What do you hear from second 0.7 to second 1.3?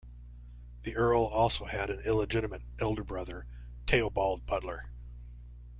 The Earl